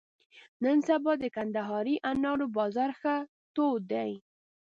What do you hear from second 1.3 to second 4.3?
کندهاري انارو بازار ښه تود دی.